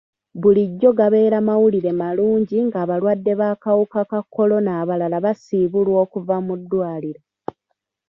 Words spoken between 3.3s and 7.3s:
b'akawuka ka kolona abalala basiibulwa okuva mu ddwaliro.